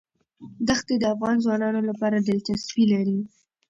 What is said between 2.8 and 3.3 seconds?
لري.